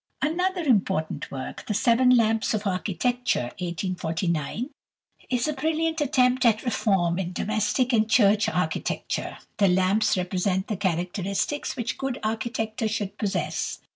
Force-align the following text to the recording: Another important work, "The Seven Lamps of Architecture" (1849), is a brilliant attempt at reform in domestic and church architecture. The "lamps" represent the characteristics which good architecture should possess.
Another 0.23 0.61
important 0.63 1.29
work, 1.29 1.67
"The 1.67 1.75
Seven 1.75 2.09
Lamps 2.17 2.55
of 2.55 2.65
Architecture" 2.65 3.51
(1849), 3.59 4.71
is 5.29 5.47
a 5.47 5.53
brilliant 5.53 6.01
attempt 6.01 6.43
at 6.43 6.65
reform 6.65 7.19
in 7.19 7.33
domestic 7.33 7.93
and 7.93 8.09
church 8.09 8.49
architecture. 8.49 9.37
The 9.57 9.67
"lamps" 9.67 10.17
represent 10.17 10.69
the 10.69 10.75
characteristics 10.75 11.75
which 11.77 11.99
good 11.99 12.17
architecture 12.23 12.87
should 12.87 13.19
possess. 13.19 13.79